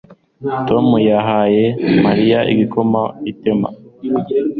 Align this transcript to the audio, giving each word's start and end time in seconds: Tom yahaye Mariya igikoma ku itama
Tom 0.67 0.85
yahaye 1.09 1.63
Mariya 2.05 2.39
igikoma 2.53 3.01
ku 3.17 3.21
itama 3.31 3.69